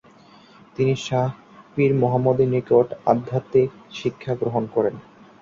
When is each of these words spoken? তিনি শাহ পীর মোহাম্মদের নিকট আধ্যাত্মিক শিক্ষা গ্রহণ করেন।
তিনি 0.75 0.93
শাহ 1.05 1.27
পীর 1.73 1.91
মোহাম্মদের 2.01 2.49
নিকট 2.53 2.87
আধ্যাত্মিক 3.05 3.69
শিক্ষা 3.99 4.33
গ্রহণ 4.35 4.63
করেন। 4.75 4.95